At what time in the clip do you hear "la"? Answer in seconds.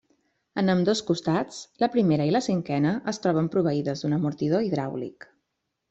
1.85-1.91, 2.37-2.43